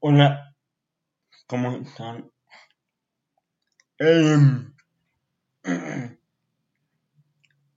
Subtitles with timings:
[0.00, 0.56] hola,
[1.46, 2.30] ¿cómo están?
[3.98, 4.34] Eh,
[5.64, 6.18] em,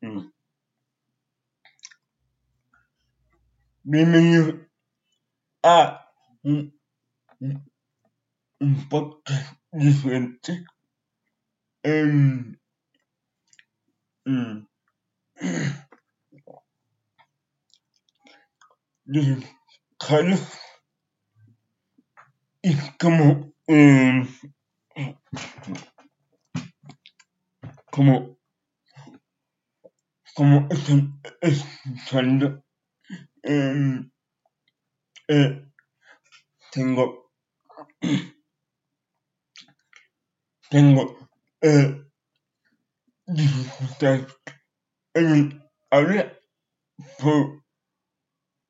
[0.00, 0.30] mm,
[3.84, 4.54] bienvenidos
[5.62, 6.10] a
[6.42, 6.76] un,
[7.40, 7.72] un,
[8.60, 10.64] un podcast diferente.
[11.84, 12.04] Eh,
[15.40, 15.87] eh,
[19.12, 20.36] dedicarlo
[22.62, 24.22] y como eh,
[27.90, 28.38] como
[30.34, 32.62] como están escuchando
[33.44, 34.10] eh, em,
[35.28, 35.66] eh,
[36.70, 37.32] tengo
[40.68, 41.16] tengo
[41.62, 42.04] eh,
[43.26, 44.36] dificultades
[45.14, 46.38] en el hablar
[47.18, 47.67] por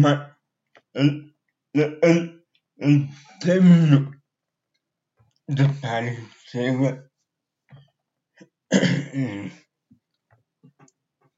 [0.00, 0.40] maar
[0.90, 1.36] een,
[1.70, 2.30] een,
[2.74, 4.10] een termino
[5.44, 7.12] de paardenzeven.
[8.66, 9.48] Ehm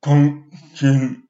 [0.01, 1.30] con quien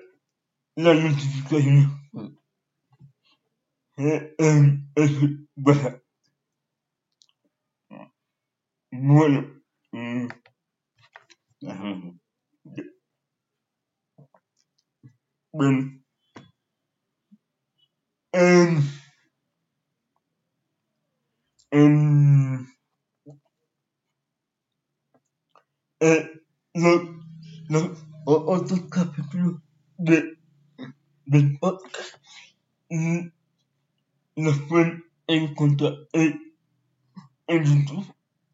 [0.75, 2.37] la notificación mm.
[3.97, 5.19] eh, eh, es
[5.55, 6.01] baja.
[8.91, 9.61] Bueno,
[9.91, 10.27] mm.
[15.57, 16.03] En,
[21.71, 22.67] en,
[26.01, 26.41] eh,
[26.73, 29.61] los, otros capítulos
[29.97, 30.37] de,
[31.25, 32.15] del podcast
[32.89, 33.27] mm,
[34.35, 36.53] los pueden encontrar en,
[37.47, 37.87] en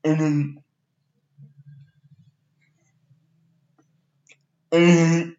[0.03, 0.61] en
[4.71, 5.37] en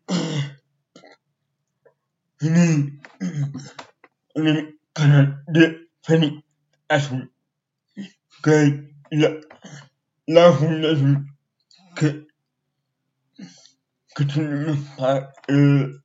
[2.42, 2.92] les
[4.34, 5.88] Canadiens les
[6.88, 7.28] Assoun,
[8.42, 9.30] que la,
[10.26, 11.24] la fondation
[11.96, 12.26] que,
[14.16, 14.74] que tu ne
[15.50, 16.02] euh,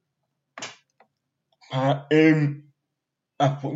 [2.11, 2.63] les les
[3.39, 3.71] après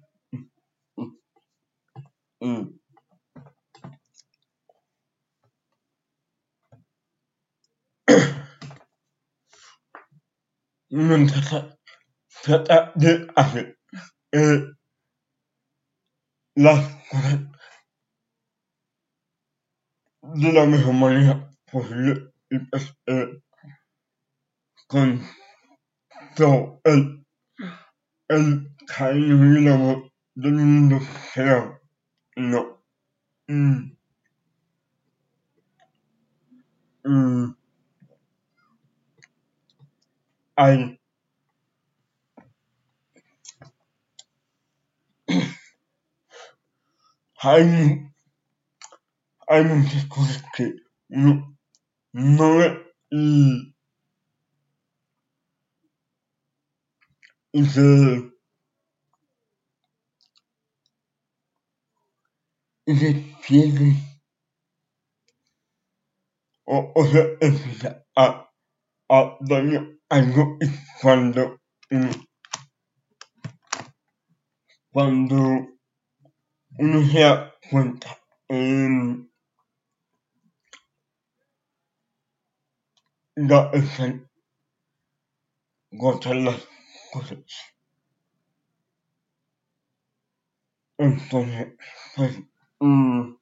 [2.41, 2.73] Mm.
[10.89, 11.23] Nun
[12.43, 13.75] tata de ave
[14.35, 14.73] euh,
[16.55, 16.73] la
[20.23, 21.85] de la même manière pour
[32.37, 32.77] No.
[33.49, 33.91] Mm.
[37.05, 37.55] Mm.
[40.55, 40.97] Ein.
[47.43, 48.13] Ein.
[49.47, 50.77] Ein discurso que
[51.09, 51.53] no,
[52.13, 52.77] no es
[53.09, 53.75] y,
[57.51, 58.30] y se
[62.87, 63.95] Y se
[66.65, 68.49] o, o sea, empieza a,
[69.07, 69.37] a
[70.09, 70.65] algo y
[70.99, 71.59] cuando
[71.91, 72.09] mm,
[74.91, 75.35] cuando
[76.79, 78.19] uno se da cuenta
[78.49, 79.29] eh, em,
[83.35, 84.27] da están
[85.91, 86.67] de las
[87.13, 87.45] cosas
[90.97, 91.73] entonces
[92.15, 92.39] pues
[92.81, 93.37] Mm.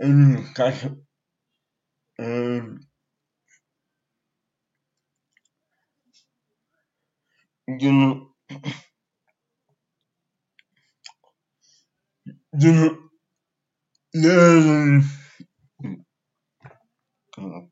[0.00, 0.82] Mm, kijk.
[2.20, 2.88] Um,
[7.64, 8.28] de,
[12.50, 13.08] de,
[14.10, 15.02] de,
[17.30, 17.67] de,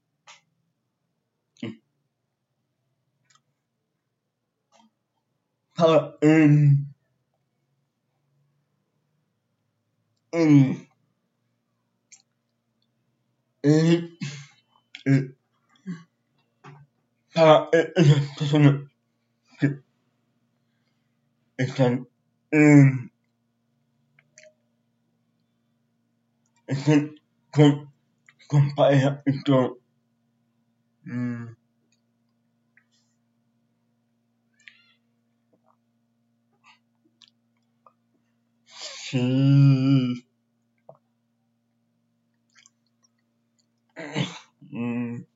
[5.75, 6.87] para um,
[10.35, 10.88] um,
[13.65, 15.31] ええー、
[17.35, 17.93] さあ、え、え、
[18.41, 18.73] え、その、
[21.59, 22.07] え、え、さん、
[22.53, 23.11] うん。
[26.69, 26.75] え、
[27.53, 27.93] こん、
[28.47, 29.81] こんぱいや、えっと、
[31.07, 31.57] うん。
[38.73, 40.28] しえ。
[43.99, 44.05] phi
[44.71, 45.15] mm.
[45.23, 45.27] n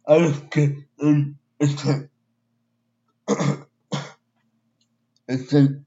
[0.04, 0.16] a
[0.48, 0.86] que
[1.58, 2.10] este,
[5.28, 5.86] están,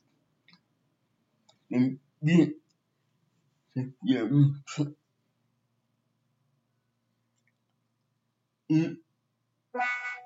[1.73, 2.53] Em, y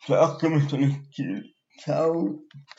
[0.07, 1.33] Við áttum svo mikil
[1.85, 2.73] samtöl.